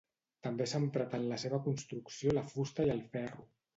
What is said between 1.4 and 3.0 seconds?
seva construcció la fusta i